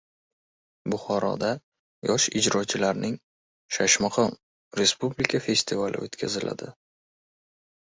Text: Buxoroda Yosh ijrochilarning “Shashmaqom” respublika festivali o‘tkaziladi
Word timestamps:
Buxoroda 0.93 1.51
Yosh 2.11 2.25
ijrochilarning 2.41 3.13
“Shashmaqom” 3.77 4.35
respublika 4.81 5.45
festivali 5.51 6.05
o‘tkaziladi 6.09 6.75